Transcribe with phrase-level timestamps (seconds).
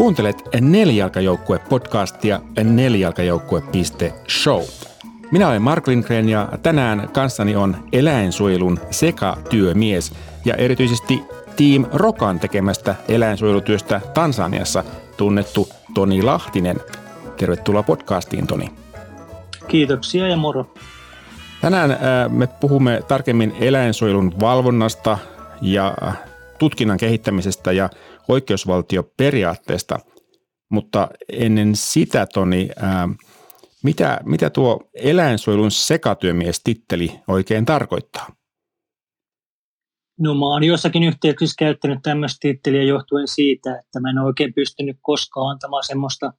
[0.00, 4.62] Kuuntelet Nelijalkajoukkue-podcastia nelijalkajoukkue.show.
[5.32, 10.12] Minä olen Mark Lindgren ja tänään kanssani on eläinsuojelun sekatyömies
[10.44, 11.22] ja erityisesti
[11.56, 14.84] Team Rokan tekemästä eläinsuojelutyöstä Tansaniassa
[15.16, 16.76] tunnettu Toni Lahtinen.
[17.36, 18.70] Tervetuloa podcastiin, Toni.
[19.68, 20.74] Kiitoksia ja moro.
[21.60, 21.96] Tänään
[22.28, 25.18] me puhumme tarkemmin eläinsuojelun valvonnasta
[25.62, 25.94] ja
[26.58, 27.90] tutkinnan kehittämisestä ja
[28.28, 29.98] oikeusvaltioperiaatteesta.
[30.68, 33.08] Mutta ennen sitä, Toni, ää,
[33.82, 38.26] mitä, mitä tuo eläinsuojelun sekatyömies-titteli oikein tarkoittaa?
[40.20, 44.96] No mä oon jossakin yhteyksissä käyttänyt tämmöistä titteliä johtuen siitä, että mä en oikein pystynyt
[45.02, 46.32] koskaan antamaan semmoista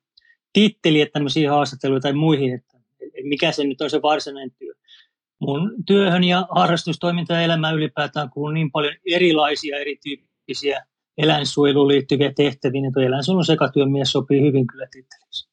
[0.54, 2.78] titteliä tämmöisiin haastatteluihin tai muihin, että
[3.24, 4.74] mikä se nyt on se varsinainen työ.
[5.40, 10.86] Mun työhön ja harrastustoiminta ja elämään ylipäätään kuuluu niin paljon erilaisia erityyppisiä
[11.18, 15.52] eläinsuojeluun liittyviä tehtäviä, niin tuo eläinsuojelun sekatyömies sopii hyvin kyllä titteliksi.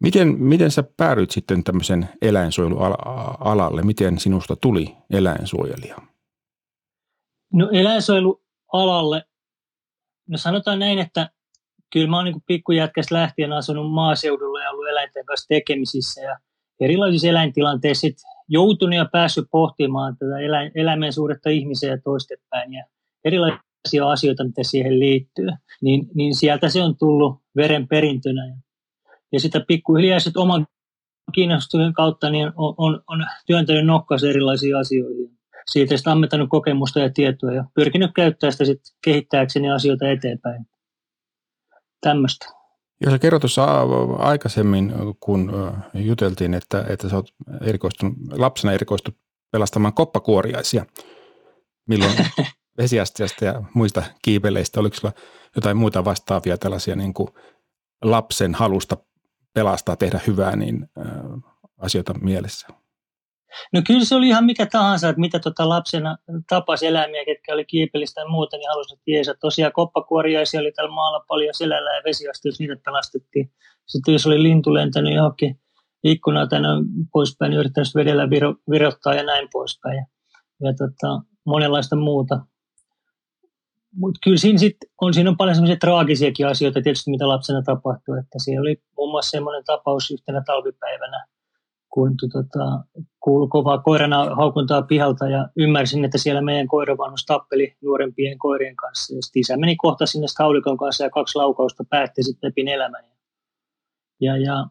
[0.00, 3.82] Miten, miten sä päädyit sitten tämmöisen eläinsuojelualalle?
[3.82, 5.96] Miten sinusta tuli eläinsuojelija?
[7.52, 9.22] No eläinsuojelualalle,
[10.28, 11.30] no sanotaan näin, että
[11.92, 16.38] kyllä mä oon niin pikkujätkästä lähtien asunut maaseudulla ja ollut eläinten kanssa tekemisissä ja
[16.80, 18.16] erilaisissa eläintilanteissa sit
[18.48, 22.84] joutunut ja päässyt pohtimaan tätä elä, eläimen suhdetta ihmiseen ja toistepäin ja
[23.24, 23.67] erilaisia
[24.10, 25.48] asioita, mitä siihen liittyy,
[25.82, 28.46] niin, niin sieltä se on tullut veren perintönä.
[29.32, 30.66] Ja, sitä pikkuhiljaa sit oman
[31.34, 35.38] kiinnostuksen kautta niin on, on, on työntänyt nokkas erilaisiin asioihin.
[35.70, 40.66] Siitä sitten ammentanut kokemusta ja tietoa ja pyrkinyt käyttää sitä sit kehittääkseni asioita eteenpäin.
[42.00, 42.46] Tämmöistä.
[43.00, 43.64] Jos sä kerrot tuossa
[44.18, 45.52] aikaisemmin, kun
[45.94, 49.14] juteltiin, että, että sä oot erikoistunut, lapsena erikoistut
[49.52, 50.86] pelastamaan koppakuoriaisia,
[51.88, 52.12] milloin
[52.78, 55.14] vesiastiasta ja muista kiipeleistä, oliko sulla
[55.56, 57.28] jotain muita vastaavia tällaisia niin kuin
[58.04, 58.96] lapsen halusta
[59.54, 61.14] pelastaa, tehdä hyvää, niin äh,
[61.78, 62.68] asioita mielessä?
[63.72, 66.16] No kyllä se oli ihan mikä tahansa, että mitä tota lapsena
[66.48, 69.34] tapasi eläimiä, ketkä oli kiipelistä ja muuta, niin halusin tiesä.
[69.40, 73.52] Tosiaan koppakuoriaisia oli tällä maalla paljon selällä ja vesiasti, jos niitä pelastettiin.
[73.86, 75.60] Sitten jos oli lintu lentänyt johonkin
[76.04, 76.68] ikkunaa tänne
[77.12, 79.96] poispäin, niin yrittänyt vedellä viro, virottaa ja näin poispäin.
[79.96, 80.06] Ja,
[80.68, 82.40] ja tota, monenlaista muuta.
[83.94, 88.18] Mutta kyllä siinä, sit on, siinä on paljon semmoisia traagisiakin asioita tietysti, mitä lapsena tapahtui.
[88.18, 91.26] Että siellä oli muun muassa semmoinen tapaus yhtenä talvipäivänä,
[91.92, 92.84] kun tota,
[93.20, 99.14] kuului kovaa koirana haukuntaa pihalta ja ymmärsin, että siellä meidän koiravanhus tappeli nuorempien koirien kanssa.
[99.14, 103.04] Ja sitten isä meni kohta sinne haulikon kanssa ja kaksi laukausta päätti sitten Pepin elämän.
[104.20, 104.66] Ja, ja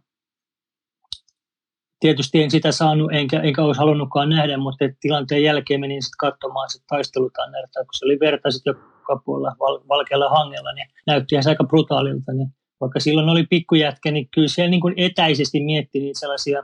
[1.99, 6.69] tietysti en sitä saanut, enkä, enkä olisi halunnutkaan nähdä, mutta tilanteen jälkeen menin sitten katsomaan
[6.69, 11.44] sit taistelutannerta, kun se oli verta sitten joka puolella val, valkealla hangella, niin näytti ihan
[11.47, 12.34] aika brutaalilta.
[12.34, 12.50] Niin
[12.81, 16.63] vaikka silloin oli pikkujätkä, niin kyllä siellä niin kuin etäisesti mietti niitä sellaisia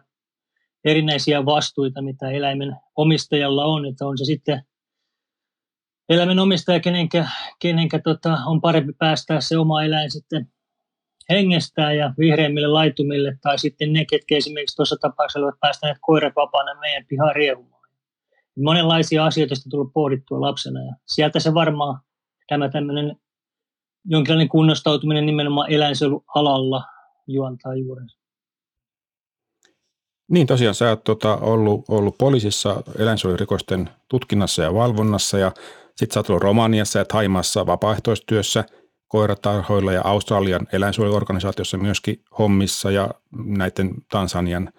[0.85, 4.63] erinäisiä vastuita, mitä eläimen omistajalla on, että on se sitten
[6.09, 7.27] eläimen omistaja, kenenkä,
[7.59, 10.47] kenenkä tota, on parempi päästää se oma eläin sitten
[11.29, 16.79] hengestään ja vihreimmille laitumille, tai sitten ne, ketkä esimerkiksi tuossa tapauksessa olivat päästäneet koirat vapaana
[16.79, 17.89] meidän pihaan riehumaan.
[18.57, 21.99] Monenlaisia asioita on tullut pohdittua lapsena, ja sieltä se varmaan
[22.47, 23.15] tämä tämmöinen
[24.05, 26.83] jonkinlainen kunnostautuminen nimenomaan eläinsuojelualalla
[27.27, 28.17] juontaa juurensa.
[30.31, 35.51] Niin tosiaan, sä oot tota, ollut, ollut poliisissa eläinsuojelurikosten tutkinnassa ja valvonnassa ja
[35.95, 38.63] sitten sä oot ollut Romaniassa ja Taimaassa vapaaehtoistyössä
[39.07, 44.69] koiratarhoilla ja Australian eläinsuojeluorganisaatiossa myöskin hommissa ja näiden Tansanian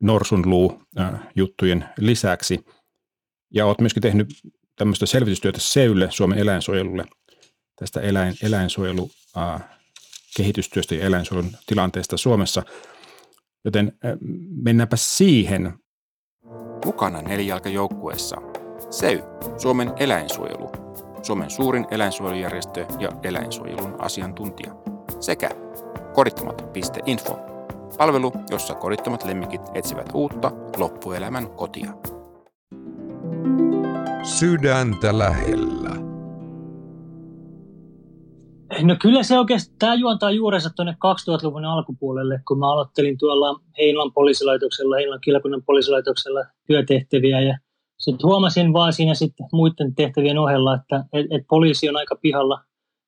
[0.00, 2.66] norsunluu-juttujen lisäksi.
[3.50, 4.28] Ja oot myöskin tehnyt
[4.76, 7.04] tämmöistä selvitystyötä SEYlle, Suomen eläinsuojelulle,
[7.76, 9.10] tästä eläin, eläinsuojelu,
[10.36, 12.62] kehitystyöstä ja eläinsuojelun tilanteesta Suomessa–
[13.64, 13.92] Joten
[14.62, 15.74] mennäänpä siihen.
[16.84, 18.36] Mukana nelijalkajoukkueessa
[18.90, 19.22] SEY,
[19.56, 20.70] Suomen eläinsuojelu,
[21.22, 24.74] Suomen suurin eläinsuojelujärjestö ja eläinsuojelun asiantuntija,
[25.20, 25.50] sekä
[26.14, 27.38] kodittomat.info,
[27.98, 31.92] palvelu, jossa kodittomat lemmikit etsivät uutta loppuelämän kotia.
[34.24, 35.90] Sydäntä lähellä.
[38.82, 44.12] No kyllä se oikeastaan, tämä juontaa juurensa tuonne 2000-luvun alkupuolelle, kun mä aloittelin tuolla Heinolan
[44.12, 47.58] poliisilaitoksella, Heinolan kilkunnan poliisilaitoksella työtehtäviä ja
[47.98, 52.60] sitten huomasin vaan siinä sitten muiden tehtävien ohella, että et, et poliisi on aika pihalla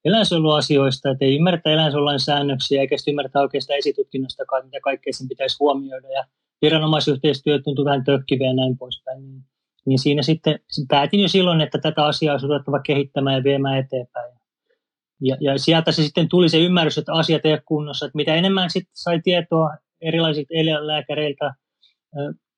[0.05, 5.57] eläinsuojeluasioista, että ei ymmärtä eläinsuojelulain säännöksiä eikä sitten ymmärtää oikeastaan esitutkinnostakaan, mitä kaikkea sen pitäisi
[5.61, 6.25] huomioida ja
[6.63, 9.23] viranomaisyhteistyö tuntui vähän tökkiviä ja näin poispäin.
[9.23, 9.43] Niin,
[9.87, 12.47] niin siinä sitten päätin jo silloin, että tätä asiaa olisi
[12.87, 14.33] kehittämään ja viemään eteenpäin
[15.21, 18.06] Ja, ja sieltä se sitten tuli se ymmärrys, että asiat ei kunnossa.
[18.06, 21.55] Että mitä enemmän sitten sai tietoa erilaisilta eläinlääkäreiltä,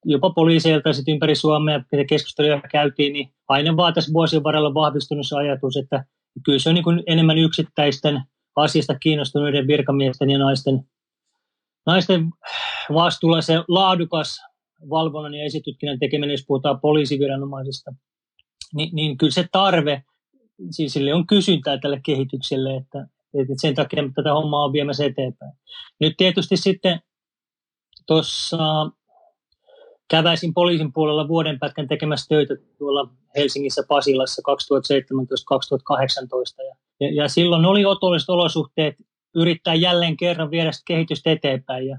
[0.04, 5.28] jopa poliiseilta sitten ympäri Suomea, mitä keskusteluja käytiin, niin aina vaan tässä vuosien varrella vahvistunut
[5.28, 6.04] se ajatus, että
[6.44, 8.22] kyllä se on niin enemmän yksittäisten
[8.56, 10.84] asiasta kiinnostuneiden virkamiesten ja naisten,
[11.86, 12.30] naisten
[12.94, 14.47] vastuulla se laadukas
[14.90, 17.94] valvonnan ja esitutkinnan tekeminen, jos puhutaan poliisiviranomaisista,
[18.74, 20.02] niin, niin kyllä se tarve,
[20.70, 23.06] siis sille on kysyntää tälle kehitykselle, että,
[23.40, 25.52] että sen takia tätä hommaa on viemässä eteenpäin.
[26.00, 27.00] Nyt tietysti sitten
[28.06, 28.90] tuossa
[30.10, 34.44] käväisin poliisin puolella vuoden pätkän tekemässä töitä tuolla Helsingissä Pasilassa 2017-2018.
[36.64, 38.94] Ja, ja, ja silloin oli otolliset olosuhteet
[39.34, 41.86] yrittää jälleen kerran viedä kehitystä eteenpäin.
[41.86, 41.98] Ja,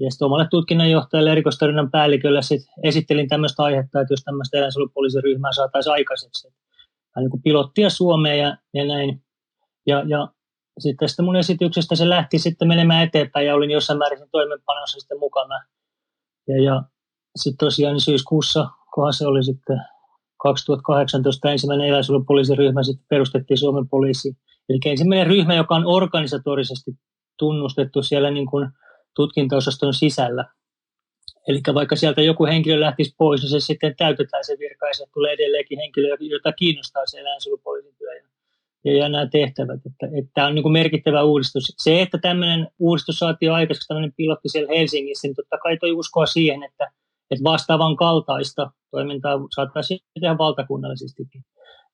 [0.00, 5.92] ja sitten omalle tutkinnanjohtajalle erikoistarjonnan päällikölle sit esittelin tämmöistä aihetta, että jos tämmöistä eläinsuojelupoliisiryhmää saataisiin
[5.92, 6.48] aikaiseksi.
[7.16, 9.22] Vähän niin pilottia Suomeen ja, ja näin.
[9.86, 10.28] Ja, ja
[10.78, 15.18] sitten tästä mun esityksestä se lähti sitten menemään eteenpäin ja olin jossain määrin toimenpanossa sitten
[15.18, 15.54] mukana.
[16.48, 16.82] Ja, ja
[17.36, 19.80] sitten tosiaan niin syyskuussa, kunhan se oli sitten
[20.36, 24.36] 2018 ensimmäinen eläinsuojelupoliisiryhmä sitten perustettiin Suomen poliisi.
[24.68, 26.90] Eli ensimmäinen ryhmä, joka on organisatorisesti
[27.38, 28.68] tunnustettu siellä niin kuin
[29.18, 30.44] tutkintaosaston sisällä.
[31.48, 35.32] Eli vaikka sieltä joku henkilö lähtisi pois, niin se sitten täytetään se virka ja tulee
[35.32, 38.14] edelleenkin henkilö, jota kiinnostaa se eläinsuojelupoliisin työ
[38.84, 39.80] ja, ja, nämä tehtävät.
[39.86, 41.74] Että, että tämä on niin kuin merkittävä uudistus.
[41.78, 46.26] Se, että tämmöinen uudistus saatiin aikaisemmin, tämmöinen pilotti siellä Helsingissä, niin totta kai toi uskoa
[46.26, 46.90] siihen, että,
[47.30, 51.44] että vastaavan kaltaista toimintaa saattaisi tehdä valtakunnallisestikin.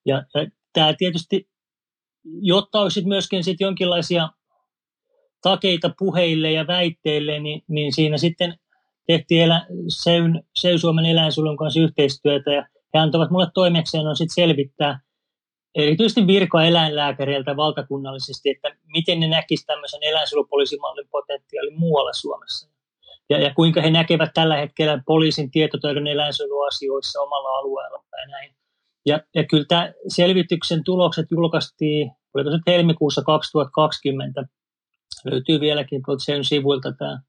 [0.07, 1.49] Ja, ja tämä tietysti,
[2.41, 4.29] jotta olisi myöskin sit jonkinlaisia
[5.45, 8.55] takeita puheille ja väitteille, niin, niin siinä sitten
[9.07, 14.45] tehtiin elä, Seyn, Seu Suomen eläinsuojelun kanssa yhteistyötä ja he antavat mulle toimekseen on sitten
[14.45, 15.01] selvittää
[15.75, 22.69] erityisesti virka-eläinlääkäreiltä valtakunnallisesti, että miten ne näkisivät tämmöisen eläinsuojelupoliisimallin potentiaalin muualla Suomessa.
[23.31, 28.55] Ja, ja kuinka he näkevät tällä hetkellä poliisin tietotaidon eläinsuojeluasioissa omalla alueella ja näin.
[29.07, 34.45] Ja, ja kyllä tämä selvityksen tulokset julkaistiin, oliko se helmikuussa 2020,
[35.25, 37.21] löytyy vieläkin sen sivuilta tämä,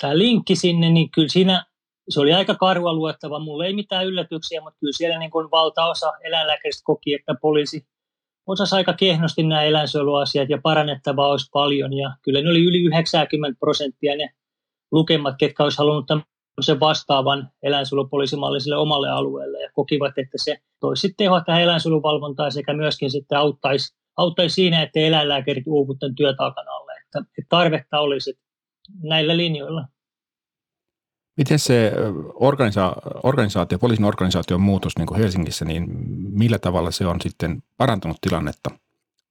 [0.00, 1.64] tämä linkki sinne, niin kyllä siinä
[2.08, 3.38] se oli aika karua luettava.
[3.38, 7.86] Mulla ei mitään yllätyksiä, mutta kyllä siellä niin kuin valtaosa eläinlääkäristä koki, että poliisi
[8.46, 11.92] osasi aika kehnosti nämä eläinsuojeluasiat ja parannettavaa olisi paljon.
[11.92, 14.30] Ja kyllä ne oli yli 90 prosenttia ne
[14.92, 21.14] lukemat, ketkä olisi halunnut tämmöisen vastaavan eläinsuojelupoliisimalli sille omalle alueelle ja kokivat, että se toisi
[21.16, 26.77] tehoa tähän eläinsuojeluvalvontaan sekä myöskin sitten auttaisi, auttaisi siinä, että eläinlääkärit uuvuvat tämän työtaakan alle
[27.16, 28.38] että, tarvetta olisi
[29.02, 29.88] näillä linjoilla.
[31.36, 31.92] Miten se
[32.34, 35.84] organisa- organisaatio, poliisin organisaation muutos niin kuin Helsingissä, niin
[36.38, 38.70] millä tavalla se on sitten parantanut tilannetta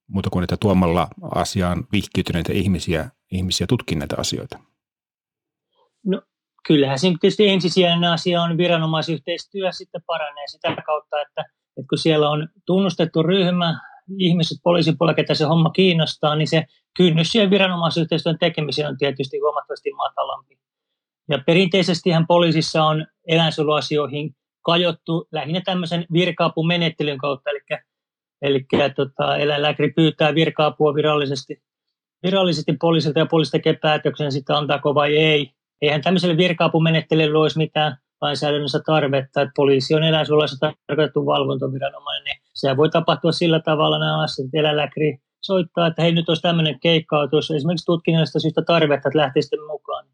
[0.08, 4.58] muuta kuin että tuomalla asiaan vihkiytyneitä ihmisiä, ihmisiä tutkin näitä asioita?
[6.06, 6.22] No
[6.66, 11.40] kyllähän siinä tietysti ensisijainen asia on viranomaisyhteistyö sitten paranee sitä kautta, että,
[11.76, 13.80] että kun siellä on tunnustettu ryhmä,
[14.18, 16.64] ihmiset poliisin puolella, ketä se homma kiinnostaa, niin se
[16.96, 20.58] kynnys siihen viranomaisyhteistyön tekemiseen on tietysti huomattavasti matalampi.
[21.30, 27.60] Ja perinteisestihän poliisissa on eläinsuojeluasioihin kajottu lähinnä tämmöisen virka-apumenettelyn kautta, eli,
[28.42, 28.66] eli
[28.96, 31.62] tota, eläinlääkäri pyytää virka-apua virallisesti,
[32.22, 35.50] virallisesti poliisilta ja poliisi tekee päätöksen sitten antaako vai ei.
[35.82, 42.76] Eihän tämmöiselle virka-apumenettelylle olisi mitään lainsäädännössä tarvetta, että poliisi on eläinsuojelussa tarkoitettu valvontaviranomainen, niin se
[42.76, 47.28] voi tapahtua sillä tavalla nämä asiat, että eläinlääkäri soittaa, että hei nyt olisi tämmöinen keikka,
[47.32, 50.06] jos esimerkiksi tutkinnallista syystä tarvetta, että lähtee sitten mukaan.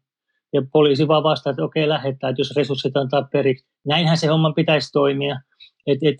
[0.53, 3.65] Ja poliisi vaan vastaa, että okei, lähettää, että jos resurssit antaa periksi.
[3.85, 5.39] Näinhän se homman pitäisi toimia.
[5.87, 6.15] Et, et,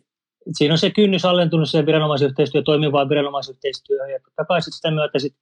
[0.57, 4.11] siinä on se kynnys alentunut se viranomaisyhteistyö toimivaan viranomaisyhteistyöhön.
[4.11, 5.35] Ja totta kai sit sitä myötä sit,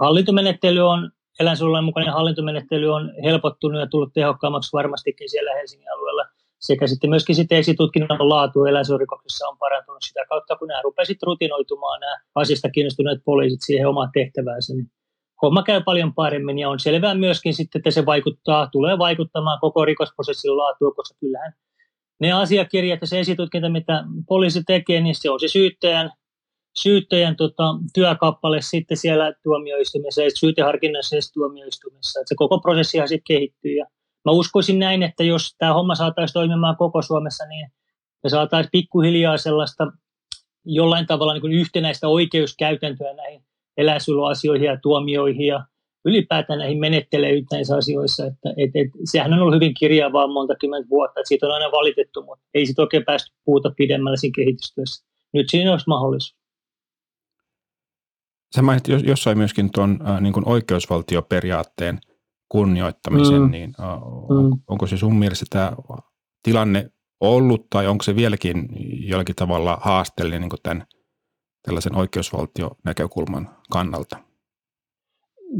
[0.00, 6.24] hallintomenettely on, eläinsuojelun mukainen hallintomenettely on helpottunut ja tullut tehokkaammaksi varmastikin siellä Helsingin alueella–
[6.60, 12.00] sekä sitten myöskin sitten esitutkinnan laatu eläinsuojelurikoksissa on parantunut sitä kautta, kun nämä rupesivat rutinoitumaan
[12.00, 14.90] nämä asiasta kiinnostuneet poliisit siihen omaan tehtäväänsä, niin
[15.42, 19.84] homma käy paljon paremmin ja on selvää myöskin sitten, että se vaikuttaa, tulee vaikuttamaan koko
[19.84, 21.52] rikosprosessin laatuun, koska kyllähän
[22.20, 26.12] ne asiakirjat ja se esitutkinta, mitä poliisi tekee, niin se on se syyttäjän,
[26.82, 32.20] syyttäjän tota, työkappale sitten siellä tuomioistumissa ja syyteharkinnassa tuomioistumissa.
[32.20, 33.86] Että se koko prosessihan sitten kehittyy ja
[34.24, 37.68] mä uskoisin näin, että jos tämä homma saataisiin toimimaan koko Suomessa, niin
[38.22, 39.92] me saataisiin pikkuhiljaa sellaista
[40.64, 43.42] jollain tavalla niin yhtenäistä oikeuskäytäntöä näihin
[43.76, 45.64] eläinsuojeluasioihin ja tuomioihin ja
[46.04, 48.26] ylipäätään näihin menetteleihin näissä asioissa.
[48.26, 51.72] Että, et, et, sehän on ollut hyvin kirjavaa monta kymmentä vuotta, että siitä on aina
[51.72, 55.06] valitettu, mutta ei siitä oikein päästy puuta pidemmällä siinä kehitystyössä.
[55.32, 56.39] Nyt siinä olisi mahdollisuus.
[58.54, 61.98] Sä mainitsit jossain myöskin tuon äh, niin oikeusvaltioperiaatteen
[62.48, 63.50] kunnioittamisen, mm.
[63.50, 64.60] niin äh, mm.
[64.66, 65.72] onko se sun mielestä tämä
[66.42, 66.90] tilanne
[67.20, 68.68] ollut tai onko se vieläkin
[69.08, 70.86] jollakin tavalla haasteellinen niin tämän
[71.62, 74.16] tällaisen oikeusvaltionäkökulman kannalta?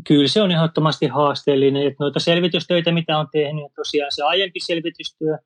[0.09, 5.39] Kyllä se on ehdottomasti haasteellinen, että noita selvitystöitä, mitä on tehnyt, tosiaan se aiempi selvitystyö,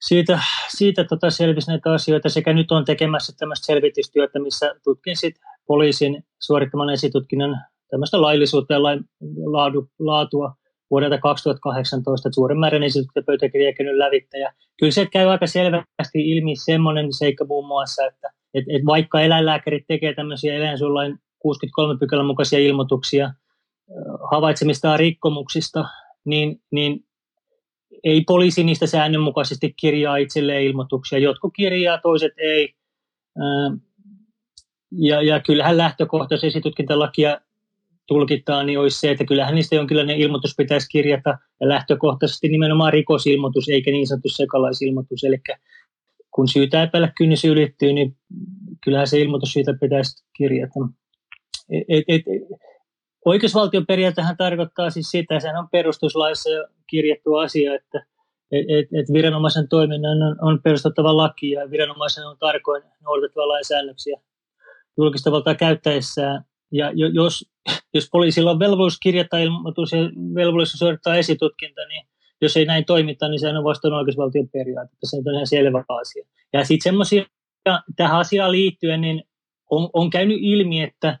[0.00, 0.40] siitä,
[0.76, 5.34] siitä tota selvisi näitä asioita sekä nyt on tekemässä tämmöistä selvitystyötä, missä tutkin sit
[5.66, 8.82] poliisin suorittaman esitutkinnan tämmöistä laillisuutta ja
[9.46, 10.54] laadu, laatua
[10.90, 14.38] vuodelta 2018, että suuren määrän esitutkintapöytäkirjaa käynyt lävittä.
[14.38, 19.20] Ja kyllä se käy aika selvästi ilmi semmoinen seikka muun muassa, että, että, että vaikka
[19.20, 23.30] eläinlääkärit tekee tämmöisiä eläinsuojelulain 63 pykälän mukaisia ilmoituksia
[24.30, 25.84] havaitsemistaan rikkomuksista,
[26.24, 27.04] niin, niin
[28.04, 31.18] ei poliisi niistä säännönmukaisesti kirjaa itselleen ilmoituksia.
[31.18, 32.74] Jotkut kirjaa, toiset ei.
[34.92, 37.40] Ja, ja kyllähän lähtökohtaisesti esitutkintalakia
[38.06, 43.68] tulkitaan, niin olisi se, että kyllähän niistä jonkinlainen ilmoitus pitäisi kirjata ja lähtökohtaisesti nimenomaan rikosilmoitus
[43.68, 45.24] eikä niin sanottu sekalaisilmoitus.
[45.24, 45.38] Eli
[46.30, 48.16] kun syytä epäillä kynnys ylittyy, niin
[48.84, 50.74] kyllähän se ilmoitus siitä pitäisi kirjata.
[51.88, 52.22] Et, et,
[53.24, 58.06] oikeusvaltion periaatehan tarkoittaa siis sitä, sehän on perustuslaissa jo kirjattu asia, että
[58.52, 64.20] et, et, et viranomaisen toiminnan on, on perustettava laki ja viranomaisen on tarkoin noudatettava lainsäännöksiä
[64.98, 66.44] julkista valtaa käyttäessään.
[66.72, 67.44] Ja jos,
[67.94, 69.98] jos poliisilla on velvollisuus kirjata ilmoitus ja
[70.34, 72.06] velvollisuus suorittaa esitutkinta, niin
[72.40, 75.06] jos ei näin toimita, niin sehän on vastoin oikeusvaltion periaatetta.
[75.06, 76.24] Se on ihan selvä asia.
[76.52, 77.24] Ja sitten semmoisia
[77.96, 79.22] tähän asiaan liittyen, niin
[79.70, 81.18] on, on käynyt ilmi, että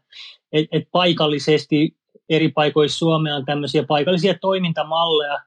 [0.52, 1.96] et, et paikallisesti
[2.28, 5.38] eri paikoissa Suomea on tämmöisiä paikallisia toimintamalleja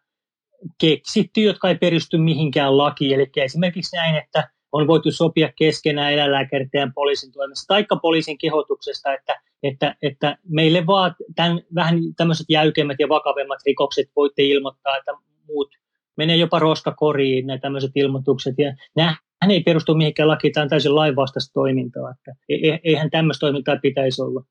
[0.81, 3.13] keksitty, jotka ei perustu mihinkään lakiin.
[3.13, 9.41] Eli esimerkiksi näin, että on voitu sopia keskenään eläinlääkärittäjän poliisin toimesta, taikka poliisin kehotuksesta, että,
[9.63, 15.11] että, että meille vaan tämän, vähän tämmöiset jäykemmät ja vakavemmat rikokset voitte ilmoittaa, että
[15.47, 15.69] muut
[16.17, 18.55] menee jopa roskakoriin nämä tämmöiset ilmoitukset.
[18.57, 22.79] Ja nämä hän ei perustu mihinkään lakiin, tämä on täysin lainvastaista toimintaa, että e, e,
[22.83, 24.43] eihän tämmöistä toimintaa pitäisi olla.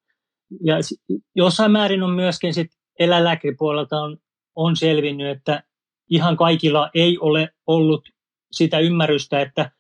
[0.65, 0.77] Ja
[1.35, 4.19] jossain määrin on myöskin sit eläinlääkäripuolelta on,
[4.57, 5.63] on selvinnyt, että
[6.11, 8.09] ihan kaikilla ei ole ollut
[8.53, 9.71] sitä ymmärrystä, että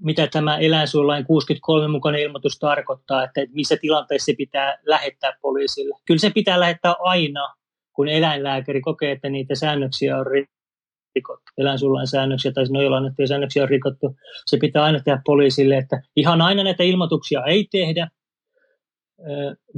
[0.00, 5.94] mitä tämä eläinsuojelulain 63 mukainen ilmoitus tarkoittaa, että missä tilanteessa se pitää lähettää poliisille.
[6.06, 7.54] Kyllä se pitää lähettää aina,
[7.92, 11.52] kun eläinlääkäri kokee, että niitä säännöksiä on rikottu.
[11.58, 14.16] Eläinsuojelulain säännöksiä tai noilla annettuja säännöksiä on rikottu.
[14.46, 18.08] Se pitää aina tehdä poliisille, että ihan aina näitä ilmoituksia ei tehdä,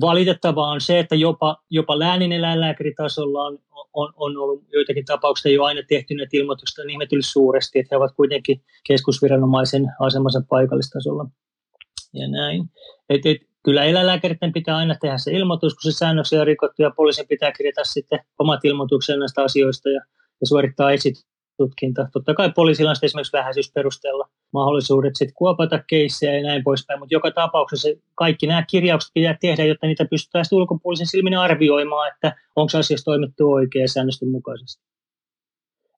[0.01, 3.59] Valitettavaa on se, että jopa, jopa läänin eläinlääkäritasolla on,
[3.93, 8.13] on, on ollut joitakin tapauksia jo aina tehty näitä ilmoituksia, niin suuresti, että he ovat
[8.17, 11.27] kuitenkin keskusviranomaisen asemansa paikallistasolla.
[12.15, 12.71] Ja näin.
[13.09, 16.91] Et, et, kyllä eläinlääkäreiden pitää aina tehdä se ilmoitus, kun se säännöksiä on rikottu, ja
[16.97, 20.01] poliisin pitää kirjata sitten omat ilmoitukset näistä asioista ja,
[20.41, 21.15] ja suorittaa esit,
[21.65, 22.09] tutkinta.
[22.13, 27.31] Totta kai poliisilla on esimerkiksi vähäisyysperusteella mahdollisuudet sitten kuopata keissejä ja näin poispäin, mutta joka
[27.31, 32.79] tapauksessa kaikki nämä kirjaukset pitää tehdä, jotta niitä pystytään sitten ulkopuolisen silmin arvioimaan, että onko
[32.79, 34.85] asiassa toimittu oikein säännöstön mukaisesti.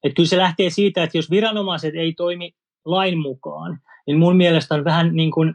[0.05, 2.55] Et kyllä se lähtee siitä, että jos viranomaiset ei toimi
[2.85, 5.55] lain mukaan, niin mun mielestä on vähän niin kuin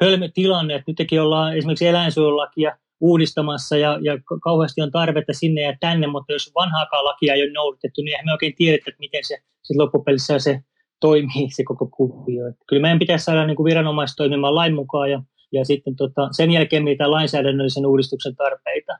[0.00, 5.76] hölmö tilanne, että nytkin ollaan esimerkiksi eläinsuojelulakia uudistamassa ja, ja kauheasti on tarvetta sinne ja
[5.80, 9.24] tänne, mutta jos vanhaakaan lakia ei ole noudatettu, niin eihän me oikein tiedetä, että miten
[9.24, 10.60] se sit loppupelissä se
[11.00, 12.46] toimii, se koko kuvio.
[12.48, 16.28] Että kyllä meidän pitäisi saada niin kuin viranomaiset toimimaan lain mukaan ja, ja sitten tota,
[16.32, 18.92] sen jälkeen mitä lainsäädännöllisen uudistuksen tarpeita.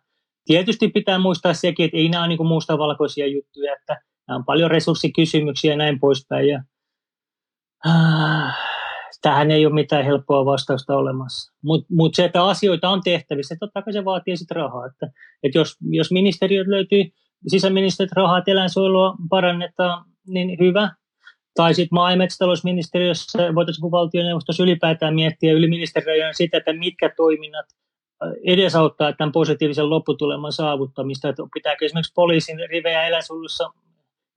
[0.45, 4.45] Tietysti pitää muistaa sekin, että ei nämä ole niin kuin mustavalkoisia juttuja, että nämä on
[4.45, 6.49] paljon resurssikysymyksiä ja näin poispäin.
[6.49, 6.63] Ja,
[7.87, 8.74] äh,
[9.25, 11.53] tähän ei ole mitään helppoa vastausta olemassa.
[11.63, 14.87] Mutta mut se, että asioita on tehtävissä, totta kai se vaatii sitten rahaa.
[14.87, 15.07] Että,
[15.43, 17.05] että jos, jos ministeriöt löytyy,
[17.47, 20.91] sisäministeriöt rahaa, että eläinsuojelua parannetaan, niin hyvä.
[21.55, 27.67] Tai sitten maa- ja metsätalousministeriössä voitaisiin valtioneuvostossa ylipäätään miettiä yli ministeriöön sitä, että mitkä toiminnat
[28.47, 31.29] edesauttaa tämän positiivisen lopputuleman saavuttamista.
[31.29, 33.71] Että pitääkö esimerkiksi poliisin rivejä eläinsuojelussa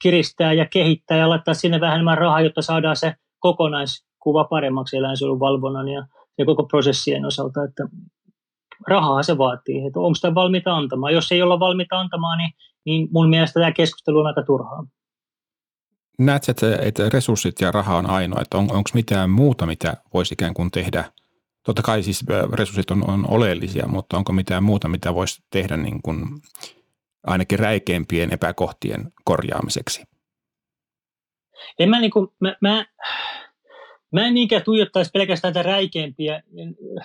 [0.02, 4.98] kiristää ja kehittää ja laittaa sinne vähän enemmän rahaa, jotta saadaan se kokonais kuva paremmaksi
[4.98, 6.08] eläinsuojelun valvonnan ja,
[6.38, 7.84] ja koko prosessien osalta, että
[8.88, 11.14] rahaa se vaatii, että onko sitä valmiita antamaan.
[11.14, 12.52] Jos ei olla valmiita antamaan, niin,
[12.86, 14.88] niin mun mielestä tämä keskustelu on aika turhaa.
[16.20, 20.34] Näetkö, että, että resurssit ja raha on ainoa, että on, onko mitään muuta, mitä voisi
[20.34, 21.12] ikään kuin tehdä?
[21.66, 26.02] Totta kai siis resurssit on, on oleellisia, mutta onko mitään muuta, mitä voisi tehdä niin
[26.02, 26.26] kuin
[27.24, 30.04] ainakin räikeimpien epäkohtien korjaamiseksi?
[31.80, 32.86] En mä, niin kuin, mä, mä
[34.14, 36.44] mä en niinkään tuijottaisi pelkästään tätä räikeimpiä,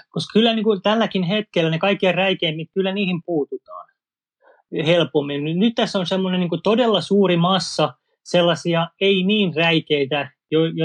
[0.09, 3.89] koska kyllä niin kuin tälläkin hetkellä ne kaikkien räikeimmät, kyllä niihin puututaan
[4.87, 5.59] helpommin.
[5.59, 7.95] Nyt tässä on semmoinen niin todella suuri massa
[8.25, 10.31] sellaisia ei niin räikeitä,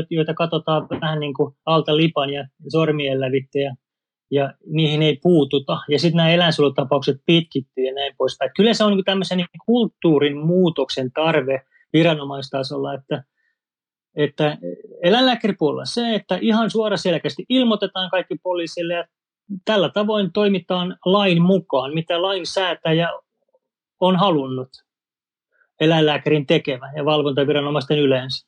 [0.09, 3.75] joita katsotaan vähän niin kuin alta lipan ja sormien lävitse ja,
[4.31, 5.77] ja niihin ei puututa.
[5.89, 8.51] Ja sitten nämä eläinsuojelutapaukset pitkittyy ja näin poispäin.
[8.57, 11.61] Kyllä se on niin tämmöisen niin kulttuurin muutoksen tarve
[11.93, 13.23] viranomaistasolla, että,
[14.15, 14.57] että
[15.03, 19.05] eläinlääkäripuolella se, että ihan selkeästi ilmoitetaan kaikki poliisille ja
[19.65, 23.09] tällä tavoin toimitaan lain mukaan, mitä lainsäätäjä
[23.99, 24.69] on halunnut
[25.79, 28.47] eläinlääkärin tekevän ja valvontaviranomaisten yleensä.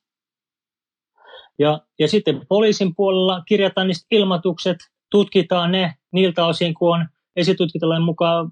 [1.60, 4.78] Ja, ja sitten poliisin puolella kirjataan niistä ilmoitukset,
[5.12, 8.52] tutkitaan ne niiltä osin, kun on esitutkintalain mukaan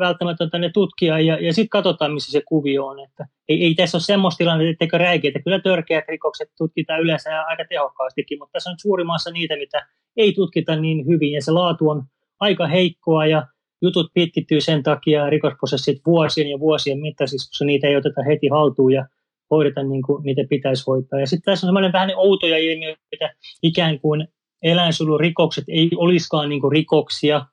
[0.00, 3.00] välttämätöntä ne tutkia ja, ja sitten katsotaan, missä se kuvio on.
[3.00, 5.42] Että ei, ei tässä ole semmoista tilannetta, etteikö räikeitä.
[5.44, 10.76] Kyllä törkeät rikokset tutkitaan yleensä aika tehokkaastikin, mutta tässä on suurimassa niitä, mitä ei tutkita
[10.76, 12.02] niin hyvin ja se laatu on
[12.40, 13.46] aika heikkoa ja
[13.82, 18.92] jutut pitkittyy sen takia rikosprosessit vuosien ja vuosien mittaisiksi, koska niitä ei oteta heti haltuun
[18.92, 19.06] ja
[19.50, 21.20] hoideta niin kuin niitä pitäisi hoitaa.
[21.20, 24.28] Ja sitten tässä on sellainen vähän outoja ilmiöitä, ikään kuin
[24.62, 27.46] eläinsuojelurikokset ei olisikaan niin kuin rikoksia,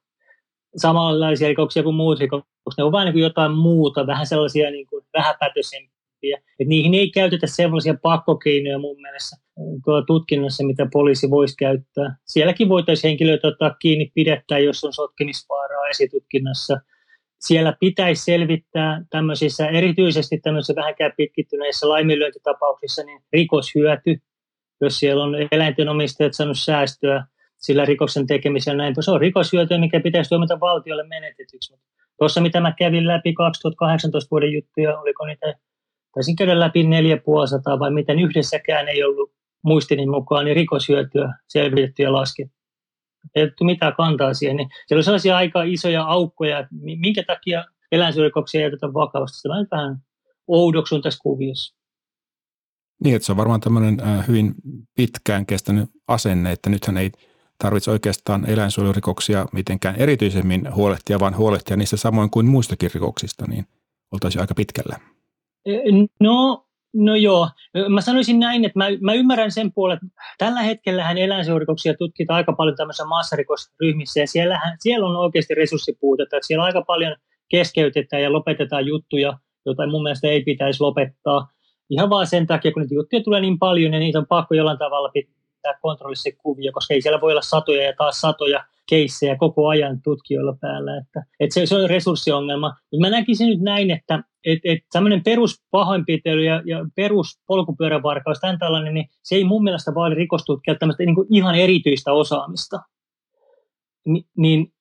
[0.75, 2.77] samanlaisia rikoksia kuin muut rikokset.
[2.77, 6.41] Ne on vain niin kuin jotain muuta, vähän sellaisia niin kuin vähäpätöisempiä.
[6.59, 9.35] Et niihin ei käytetä sellaisia pakkokeinoja mun mielestä
[9.85, 12.15] tuolla tutkinnassa, mitä poliisi voisi käyttää.
[12.25, 16.77] Sielläkin voitaisiin henkilöitä ottaa kiinni pidettää, jos on sotkemisvaaraa esitutkinnassa.
[17.39, 24.17] Siellä pitäisi selvittää tämmöisissä, erityisesti tämmöisissä vähänkään pitkittyneissä laiminlyöntitapauksissa, niin rikoshyöty,
[24.81, 27.25] jos siellä on eläinten omistajat saanut säästöä
[27.57, 28.95] sillä rikoksen tekemisellä näin.
[28.99, 31.73] Se on rikoshyöty, mikä pitäisi tuomita valtiolle menetetyksi.
[32.19, 35.53] Tuossa mitä mä kävin läpi 2018 vuoden juttuja, oliko niitä,
[36.13, 39.31] taisin käydä läpi 450 vai miten yhdessäkään ei ollut
[39.63, 42.57] muistini mukaan niin rikoshyötyä selvitetty ja laskettu.
[43.35, 44.57] Ei ole mitään kantaa siihen.
[44.57, 49.37] Niin siellä on sellaisia aika isoja aukkoja, että minkä takia eläinsuojelurikoksia ei oteta vakavasti.
[49.41, 49.97] Se on vähän
[50.47, 51.77] oudoksun tässä kuviossa.
[53.03, 54.53] Niin, että se on varmaan tämmöinen hyvin
[54.95, 57.11] pitkään kestänyt asenne, että nythän ei
[57.57, 63.65] tarvitse oikeastaan eläinsuojelurikoksia mitenkään erityisemmin huolehtia, vaan huolehtia niistä samoin kuin muistakin rikoksista, niin
[64.11, 64.97] oltaisiin aika pitkällä.
[66.19, 67.49] No No joo,
[67.89, 72.53] mä sanoisin näin, että mä, mä ymmärrän sen puolen, että tällä hetkellä eläinsuojelurikoksia tutkitaan aika
[72.53, 77.15] paljon tämmöisissä massarikosryhmissä ja siellähän, siellä on oikeasti resurssipuutetta, siellä aika paljon
[77.49, 81.47] keskeytetään ja lopetetaan juttuja, joita mun mielestä ei pitäisi lopettaa.
[81.89, 84.77] Ihan vaan sen takia, kun niitä juttuja tulee niin paljon ja niitä on pakko jollain
[84.77, 85.11] tavalla
[85.57, 90.01] pitää kontrollissa kuvia, koska ei siellä voi olla satoja ja taas satoja keissejä koko ajan
[90.01, 90.97] tutkijoilla päällä.
[90.97, 92.67] Että, että se, se on resurssiongelma.
[92.67, 98.93] Mutta mä näkisin nyt näin, että et, et tämmöinen peruspahoinpitely ja, ja peruspolkupyörävarkaus, tämän tällainen,
[98.93, 102.79] niin se ei mun mielestä vaadi rikostutkijalta tämmöistä niin ihan erityistä osaamista.
[104.05, 104.73] Ni, niin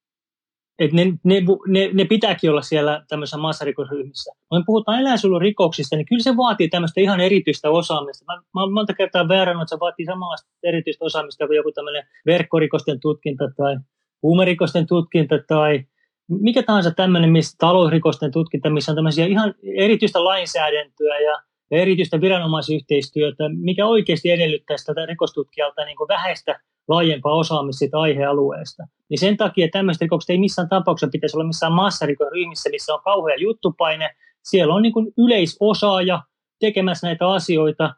[0.78, 4.32] et ne, ne, ne, ne, pitääkin olla siellä tämmöisissä massarikosryhmissä.
[4.48, 8.24] Kun puhutaan eläinsuojelurikoksista, niin kyllä se vaatii tämmöistä ihan erityistä osaamista.
[8.24, 12.06] Mä, mä olen monta kertaa väärännyt, että se vaatii samanlaista erityistä osaamista kuin joku tämmöinen
[12.26, 13.76] verkkorikosten tutkinta tai
[14.22, 15.84] huumerikosten tutkinta tai
[16.28, 22.20] mikä tahansa tämmöinen missä talousrikosten tutkinta, missä on tämmöisiä ihan erityistä lainsäädäntöä ja, ja erityistä
[22.20, 28.82] viranomaisyhteistyötä, mikä oikeasti edellyttäisi tätä rikostutkijalta niin kuin vähäistä laajempaa osaamista siitä aihealueesta.
[29.08, 33.36] Niin sen takia tämmöiset rikokset ei missään tapauksessa pitäisi olla missään massarikosryhmissä, missä on kauhea
[33.36, 34.10] juttupaine.
[34.44, 36.22] Siellä on niin kuin yleisosaaja
[36.60, 37.94] tekemässä näitä asioita,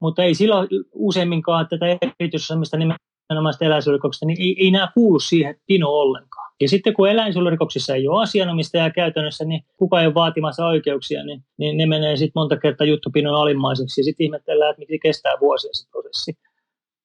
[0.00, 0.56] mutta ei sillä
[0.92, 1.86] useimminkaan tätä
[2.20, 6.52] erityisosaamista nimenomaan eläinsuojelurikoksista, niin ei, ei nämä kuulu siihen pino ollenkaan.
[6.60, 11.44] Ja sitten kun eläinsuojelurikoksissa ei ole asianomistajaa käytännössä, niin kuka ei ole vaatimassa oikeuksia, niin,
[11.58, 14.00] niin ne menee sitten monta kertaa juttupinon alimmaiseksi.
[14.00, 16.32] Ja sitten ihmetellään, että miksi kestää vuosia se prosessi.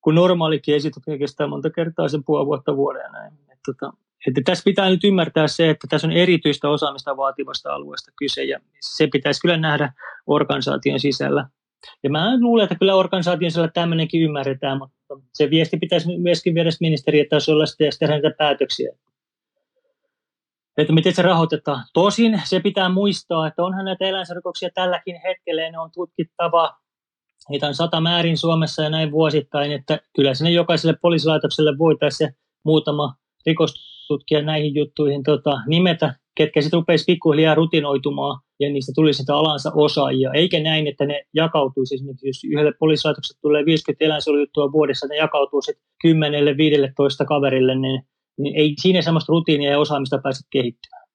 [0.02, 3.34] Kun normaalikin esitutkinta kestää monta kertaa sen puoli vuotta vuoden ja näin.
[3.34, 3.94] Että, tota,
[4.28, 8.60] että tässä pitää nyt ymmärtää se, että tässä on erityistä osaamista vaativasta alueesta kyse, ja
[8.80, 9.94] se pitäisi kyllä nähdä
[10.28, 11.48] organisaation sisällä.
[12.04, 14.96] Ja mä luulen, että kyllä organisaation sisällä tämmöinenkin ymmärretään, mutta
[15.34, 18.92] se viesti pitäisi myöskin viedä ministeriötasolla ja tehdä näitä päätöksiä
[20.82, 21.86] että miten se rahoitetaan.
[21.94, 26.76] Tosin se pitää muistaa, että onhan näitä eläinsuojelurikoksia tälläkin hetkellä ja ne on tutkittava.
[27.50, 32.30] Niitä on sata määrin Suomessa ja näin vuosittain, että kyllä sinne jokaiselle poliisilaitokselle voitaisiin
[32.66, 39.36] muutama rikostutkija näihin juttuihin tota, nimetä, ketkä sitten rupeisi pikkuhiljaa rutinoitumaan ja niistä tulisi sitä
[39.36, 40.32] alansa osaajia.
[40.34, 45.62] Eikä näin, että ne jakautuisi esimerkiksi, jos yhdelle poliisilaitokselle tulee 50 eläinsuojelujuttua vuodessa, ne jakautuu
[45.62, 48.02] sitten 10-15 kaverille, niin
[48.40, 51.10] niin ei siinä sellaista rutiinia ja osaamista pääse kehittymään.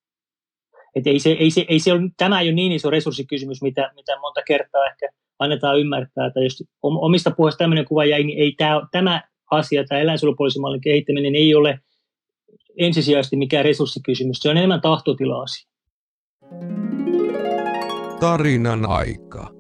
[0.95, 3.93] Et ei se, ei se, ei se ole, tämä ei ole niin iso resurssikysymys, mitä,
[3.95, 8.53] mitä monta kertaa ehkä annetaan ymmärtää, että jos omista puheista tämmöinen kuva jäi, niin ei
[8.53, 11.81] tämä, tämä asia, tämä eläinsuojelupoliisimallin kehittäminen ei ole
[12.79, 14.39] ensisijaisesti mikään resurssikysymys.
[14.41, 15.69] Se on enemmän tahtotila-asia.
[18.21, 19.51] Tarinan aika.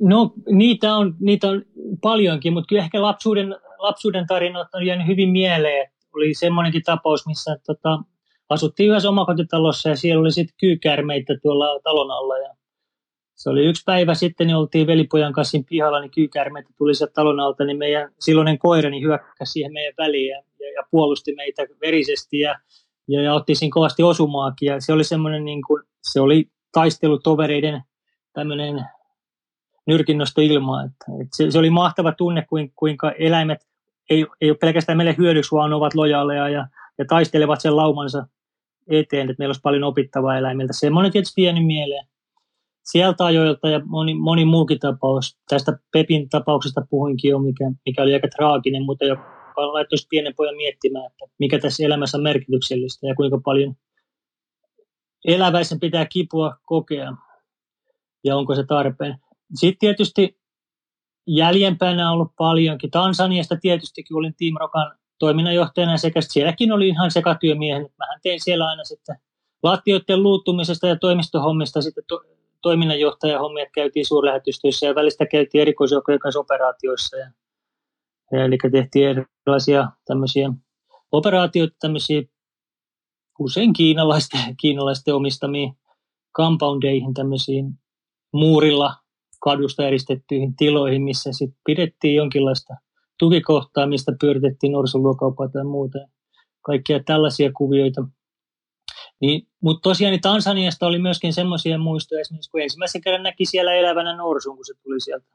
[0.00, 1.62] No niitä on, niitä on
[2.02, 5.90] paljonkin, mutta kyllä ehkä lapsuuden, lapsuuden tarinat on jäänyt hyvin mieleen.
[6.14, 7.98] Oli semmoinenkin tapaus, missä tota,
[8.48, 12.38] asuttiin yhdessä omakotitalossa ja siellä oli sitten kyykärmeitä tuolla talon alla.
[12.38, 12.54] Ja
[13.40, 17.40] se oli yksi päivä sitten, niin oltiin velipojan kanssa pihalla, niin kyykärmeitä tuli sieltä talon
[17.40, 21.62] alta, niin meidän silloinen koira niin hyökkäsi siihen meidän väliin ja, ja, ja puolusti meitä
[21.80, 22.58] verisesti ja,
[23.08, 24.66] ja, ja otti siinä kovasti osumaakin.
[24.66, 27.82] Ja se oli semmoinen, niin kuin, se oli taistelutovereiden
[28.32, 28.84] tämmöinen
[29.86, 30.84] nyrkinnosto ilmaa.
[30.84, 33.66] Että, että se, se, oli mahtava tunne, kuinka eläimet
[34.10, 36.66] ei, ei ole pelkästään meille hyödyksi, vaan ovat lojaaleja ja,
[36.98, 38.26] ja taistelevat sen laumansa
[38.90, 40.72] eteen, että meillä olisi paljon opittavaa eläimiltä.
[40.72, 42.09] Semmoinen tietysti pieni mieleen.
[42.92, 45.38] Sieltä ajoilta ja moni, moni muukin tapaus.
[45.48, 50.56] Tästä Pepin tapauksesta puhuinkin jo, mikä, mikä oli aika traaginen, mutta joka laittoi pienen pojan
[50.56, 53.74] miettimään, että mikä tässä elämässä on merkityksellistä ja kuinka paljon
[55.24, 57.12] eläväisen pitää kipua kokea
[58.24, 59.18] ja onko se tarpeen.
[59.54, 60.38] Sitten tietysti
[61.26, 62.90] jäljempänä on ollut paljonkin.
[62.90, 67.88] Tansaniasta tietysti, kun olin Team Rokan toiminnanjohtajana sekä sielläkin oli ihan sekatyömiehen.
[67.98, 69.16] Mähän tein siellä aina sitten
[69.62, 72.20] lattioiden luuttumisesta ja toimistohommista sitten to,
[72.62, 77.16] toiminnanjohtajahommia käytiin suurlähetystöissä ja välistä käytiin erikoisjoukkojen kanssa operaatioissa.
[77.16, 77.30] Ja,
[78.32, 80.52] ja, eli tehtiin erilaisia tämmöisiä
[81.12, 82.22] operaatioita, tämmöisiä
[83.38, 85.72] usein kiinalaisten, kiinalaisten omistamiin
[86.36, 87.66] compoundeihin, tämmöisiin
[88.32, 88.94] muurilla
[89.40, 92.74] kadusta eristettyihin tiloihin, missä sitten pidettiin jonkinlaista
[93.18, 95.98] tukikohtaa, mistä pyöritettiin norsuluokauppaa tai muuta.
[96.62, 98.04] Kaikkia tällaisia kuvioita.
[99.20, 103.72] Niin, mutta tosiaan niin Tansaniasta oli myöskin semmoisia muistoja, esimerkiksi kun ensimmäisen kerran näki siellä
[103.74, 105.26] elävänä norsun, kun se tuli sieltä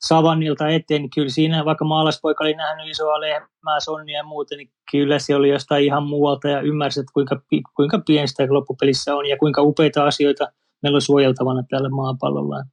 [0.00, 4.70] savannilta eteen, niin kyllä siinä, vaikka maalaispoika oli nähnyt isoa lehmää, sonnia ja muuta, niin
[4.90, 7.42] kyllä se oli jostain ihan muualta ja ymmärsi, että kuinka,
[7.76, 12.64] kuinka pienistä loppupelissä on ja kuinka upeita asioita meillä on suojeltavana tällä maapallolla.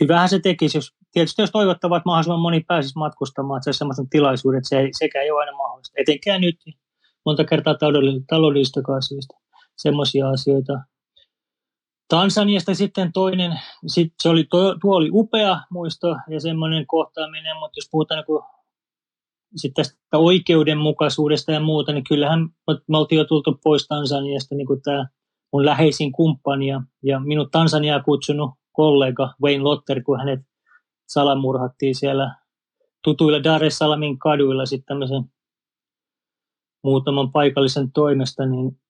[0.00, 3.78] Hyvähän se tekisi, jos, tietysti jos toivottavaa, että mahdollisimman moni pääsisi matkustamaan, että se olisi
[3.78, 5.94] sellaisen tilaisuuden, että se sekä ei ole aina mahdollista.
[5.96, 6.56] Etenkään nyt,
[7.24, 7.74] monta kertaa
[8.28, 9.34] taloudellisista syistä,
[9.78, 10.72] semmoisia asioita.
[12.08, 17.78] Tansaniasta sitten toinen, sit se oli, tuo, tuo oli upea muisto ja semmoinen kohtaaminen, mutta
[17.78, 18.42] jos puhutaan niin
[19.56, 22.48] sitten tästä oikeudenmukaisuudesta ja muuta, niin kyllähän
[22.88, 25.06] me oltiin jo tultu pois Tansaniasta niin kuin tämä
[25.52, 30.40] mun läheisin kumppani ja, ja minut Tansaniaa kutsunut kollega Wayne Lotter, kun hänet
[31.08, 32.36] salamurhattiin siellä
[33.04, 35.24] tutuilla Dar es Salamin kaduilla sitten tämmöisen
[36.84, 38.80] muutaman paikallisen toimesta, niin,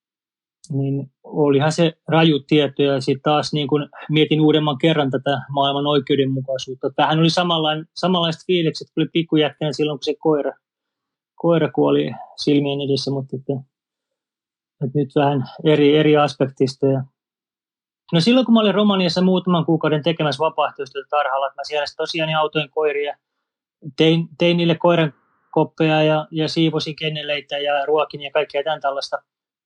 [0.72, 5.86] niin olihan se raju tieto ja sitten taas niin kun mietin uudemman kerran tätä maailman
[5.86, 6.90] oikeudenmukaisuutta.
[6.96, 10.52] Tähän oli samanlainen, samanlaiset fiilikset, oli pikkujätkänä silloin, kun se koira,
[11.34, 13.52] koira kuoli silmien edessä, mutta että
[14.84, 16.86] että nyt vähän eri, eri aspektista.
[16.86, 17.02] Ja
[18.12, 22.34] no silloin kun mä olin Romaniassa muutaman kuukauden tekemässä vapaaehtoistyötä tarhalla, että mä siellä tosiaan
[22.34, 23.16] autoin koiria,
[23.96, 25.14] tein, tein niille koiran
[25.50, 29.18] koppeja ja, ja siivosin kenneleitä ja ruokin ja kaikkea tämän tällaista.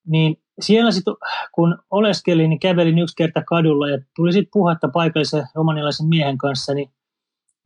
[0.07, 1.15] Niin siellä sitten,
[1.55, 6.75] kun oleskelin, niin kävelin yksi kerta kadulla ja tuli sitten puhetta paikallisen romanilaisen miehen kanssa,
[6.75, 6.93] niin,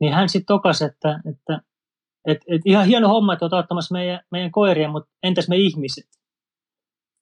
[0.01, 1.61] niin hän sitten tokasi, että, että
[2.27, 6.07] et, et ihan hieno homma, että olet ottamassa meidän, meidän koiria, mutta entäs me ihmiset?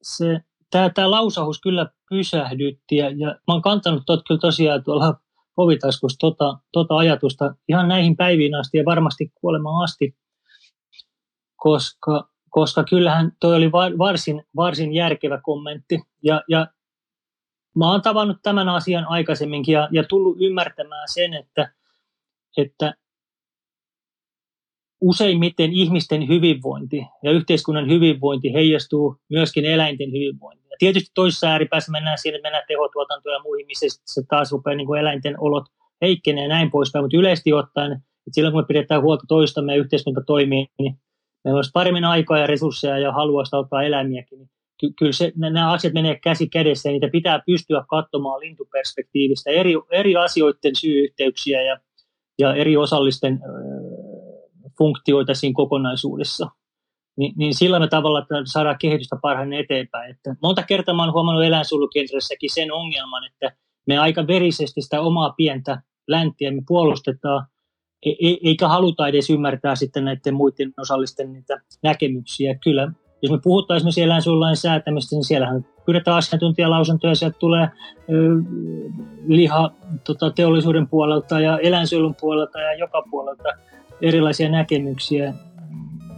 [0.05, 5.21] se, tämä, tämä lausahus kyllä pysähdytti ja, ja mä oon kantanut tot kyllä tosiaan tuolla
[5.55, 10.17] povitaskussa tota, tota ajatusta ihan näihin päiviin asti ja varmasti kuolemaan asti,
[11.57, 16.67] koska, koska kyllähän toi oli varsin, varsin järkevä kommentti ja, ja
[17.77, 21.73] mä oon tavannut tämän asian aikaisemminkin ja, ja tullut ymmärtämään sen, että,
[22.57, 22.95] että
[25.01, 30.71] useimmiten ihmisten hyvinvointi ja yhteiskunnan hyvinvointi heijastuu myöskin eläinten hyvinvointiin.
[30.71, 34.77] Ja tietysti toisessa ääripäässä mennään siinä, että mennään tehotuotantoon ja muihin, missä se taas rupeaa
[34.77, 35.65] niin kuin eläinten olot
[36.03, 39.81] heikkenee ja näin poispäin, mutta yleisesti ottaen, että silloin kun me pidetään huolta toistamme ja
[39.81, 40.99] yhteiskunta toimii, niin
[41.45, 44.39] meillä olisi paremmin aikaa ja resursseja ja halua auttaa eläimiäkin.
[44.39, 49.51] Niin ky- kyllä se, nämä asiat menee käsi kädessä ja niitä pitää pystyä katsomaan lintuperspektiivistä,
[49.51, 51.79] eri, eri asioiden syy-yhteyksiä ja,
[52.39, 53.41] ja eri osallisten
[54.79, 56.51] funktioita siinä kokonaisuudessa.
[57.17, 60.11] Ni, niin sillä me tavalla saadaan kehitystä parhaiten eteenpäin.
[60.11, 65.83] Että monta kertaa olen huomannut eläinsuojelukentrassakin sen ongelman, että me aika verisesti sitä omaa pientä
[66.09, 67.47] läntiä me puolustetaan,
[68.05, 72.55] e, e, eikä haluta edes ymmärtää sitten näiden muiden osallisten niitä näkemyksiä.
[72.55, 77.69] Kyllä, jos me puhutaan esimerkiksi eläinsuojelulain säätämistä, niin siellähän pyydetään asiantuntijalausuntoja, sieltä tulee
[79.27, 79.71] liha
[80.05, 83.49] tota, teollisuuden puolelta ja eläinsuojelun puolelta ja joka puolelta
[84.03, 85.35] erilaisia näkemyksiä.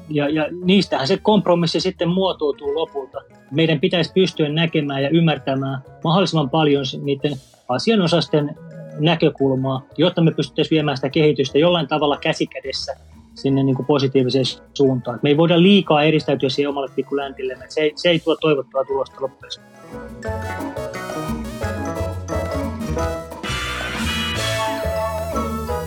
[0.09, 3.19] Ja, ja niistähän se kompromissi sitten muotoutuu lopulta.
[3.51, 7.33] Meidän pitäisi pystyä näkemään ja ymmärtämään mahdollisimman paljon niiden
[7.69, 8.57] asianosasten
[8.99, 12.97] näkökulmaa, jotta me pystyttäisiin viemään sitä kehitystä jollain tavalla käsikädessä
[13.35, 15.21] sinne niin kuin positiiviseen suuntaan.
[15.23, 17.57] Me ei voida liikaa eristäytyä siihen omalle pikkuläntille.
[17.69, 19.53] Se ei, se ei tuo toivottua tulosta loppujen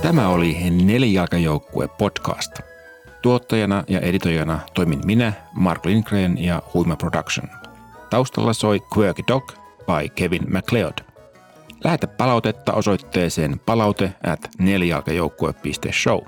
[0.02, 2.60] Tämä oli Nelijalkajoukkue podcast.
[3.22, 7.50] Tuottajana ja editoijana toimin minä, Mark Lindgren ja Huima Production.
[8.10, 9.54] Taustalla soi Quirky Dog
[9.86, 11.09] by Kevin MacLeod.
[11.84, 16.20] Lähetä palautetta osoitteeseen palaute at nelijalkajoukkue.show.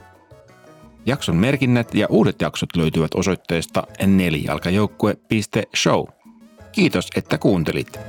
[1.06, 6.06] Jakson merkinnät ja uudet jaksot löytyvät osoitteesta nelijalkajoukkue.show.
[6.72, 8.00] Kiitos, että kuuntelit.